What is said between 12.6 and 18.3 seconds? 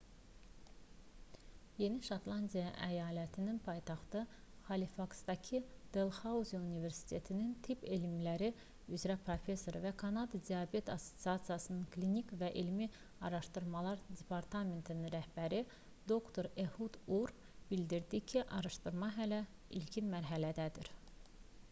elmi araşdırmalar departamentinin rəhbəri dr ehud ur bildirdi